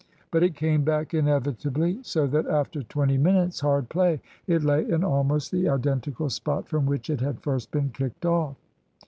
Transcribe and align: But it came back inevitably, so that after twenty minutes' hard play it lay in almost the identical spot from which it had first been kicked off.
But 0.31 0.41
it 0.41 0.55
came 0.55 0.83
back 0.83 1.13
inevitably, 1.13 1.99
so 2.01 2.25
that 2.25 2.47
after 2.47 2.81
twenty 2.81 3.19
minutes' 3.19 3.59
hard 3.59 3.87
play 3.87 4.19
it 4.47 4.63
lay 4.63 4.89
in 4.89 5.03
almost 5.03 5.51
the 5.51 5.69
identical 5.69 6.31
spot 6.31 6.67
from 6.67 6.87
which 6.87 7.07
it 7.11 7.21
had 7.21 7.39
first 7.39 7.69
been 7.69 7.89
kicked 7.91 8.25
off. 8.25 8.55